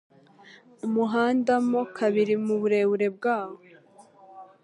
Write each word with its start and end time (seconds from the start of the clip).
umuhanda 0.85 1.53
mo 1.69 1.81
kabiri 1.97 2.33
mu 2.45 2.55
burebure 2.61 3.07
bwawo 3.17 3.57